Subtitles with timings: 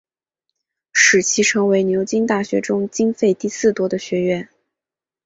[0.93, 4.49] 使其成为牛津大学中经费第四多的学院。